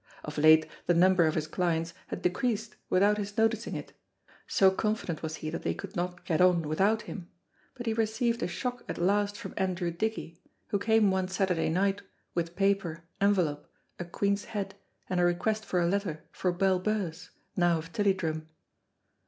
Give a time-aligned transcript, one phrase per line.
[0.23, 3.93] Of late the number of his clients had decreased without his noticing it,
[4.47, 7.29] so confident was he that they could not get on without him,
[7.75, 12.01] but he received a shock at last from Andrew Dickie, who came one Saturday night
[12.33, 13.67] with paper, envelope,
[13.99, 14.73] a Queen's head,
[15.07, 18.47] and a request for a letter for Bell Birse, now of Tilliedrum.